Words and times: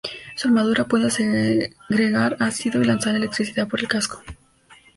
Su 0.35 0.47
armadura 0.47 0.85
puede 0.85 1.11
segregar 1.11 2.35
ácido 2.39 2.81
y 2.81 2.85
lanzar 2.85 3.13
electricidad 3.13 3.67
por 3.67 3.81
el 3.81 3.87
casco. 3.87 4.23